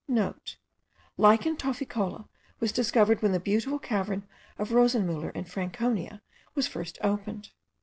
[0.05, 2.27] *(* Lichen tophicola
[2.59, 4.27] was discovered when the beautiful cavern
[4.57, 6.23] of Rosenmuller in Franconia
[6.55, 7.51] was first opened.